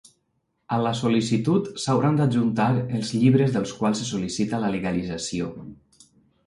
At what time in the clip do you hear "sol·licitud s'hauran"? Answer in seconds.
0.99-2.17